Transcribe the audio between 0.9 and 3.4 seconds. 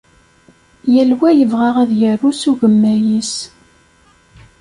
Yal wa yebɣa ad yaru s ugemmay-is.